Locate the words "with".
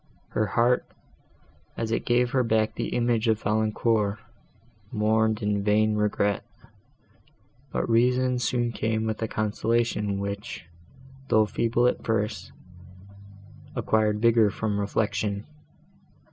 9.05-9.21